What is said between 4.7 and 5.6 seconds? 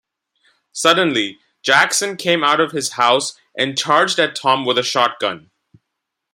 a shotgun.